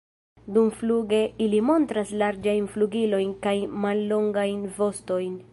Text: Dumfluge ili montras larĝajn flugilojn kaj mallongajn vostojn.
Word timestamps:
Dumfluge 0.53 1.19
ili 1.49 1.59
montras 1.67 2.15
larĝajn 2.23 2.71
flugilojn 2.73 3.39
kaj 3.47 3.57
mallongajn 3.87 4.69
vostojn. 4.81 5.43